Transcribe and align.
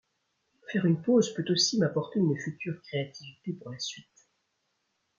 Faire 0.71 0.87
une 0.87 0.99
pause 0.99 1.31
peut 1.31 1.45
aussi 1.51 1.77
m'apporter 1.77 2.17
une 2.17 2.35
future 2.35 2.81
créativité 2.81 3.53
pour 3.53 3.69
la 3.69 3.77
suite. 3.77 4.27